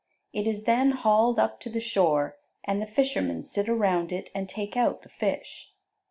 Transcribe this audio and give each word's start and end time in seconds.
It 0.33 0.47
is 0.47 0.63
then 0.63 0.93
hauled 0.93 1.37
up 1.37 1.59
to 1.59 1.69
the 1.69 1.79
shore, 1.79 2.35
and 2.63 2.81
the 2.81 2.87
fishermen 2.87 3.43
sit 3.43 3.69
around 3.69 4.11
it, 4.11 4.31
and 4.33 4.49
take 4.49 4.75
out 4.75 5.03
the 5.03 5.09
fish. 5.09 5.73